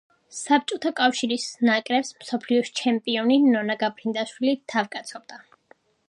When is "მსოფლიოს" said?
2.23-2.71